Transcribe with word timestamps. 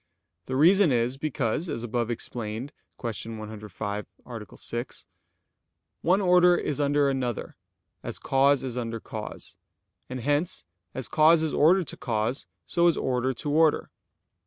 The 0.47 0.55
reason 0.55 0.91
is, 0.91 1.17
because, 1.17 1.69
as 1.69 1.83
above 1.83 2.09
explained 2.09 2.73
(Q. 2.99 3.37
105, 3.37 4.07
A. 4.25 4.57
6), 4.57 5.05
one 6.01 6.19
order 6.19 6.55
is 6.57 6.79
under 6.81 7.07
another, 7.07 7.55
as 8.01 8.17
cause 8.17 8.63
is 8.63 8.75
under 8.77 8.99
cause; 8.99 9.57
and 10.09 10.21
hence 10.21 10.65
as 10.95 11.07
cause 11.07 11.43
is 11.43 11.53
ordered 11.53 11.85
to 11.89 11.97
cause, 11.97 12.47
so 12.65 12.87
is 12.87 12.97
order 12.97 13.31
to 13.31 13.51
order. 13.51 13.91